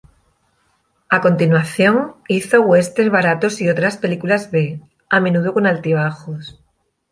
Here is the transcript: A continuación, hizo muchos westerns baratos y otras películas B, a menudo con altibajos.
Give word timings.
A 1.15 1.21
continuación, 1.21 2.15
hizo 2.27 2.57
muchos 2.57 2.69
westerns 2.71 3.11
baratos 3.11 3.61
y 3.61 3.69
otras 3.69 3.97
películas 3.97 4.49
B, 4.49 4.81
a 5.11 5.19
menudo 5.19 5.53
con 5.53 5.67
altibajos. 5.67 6.59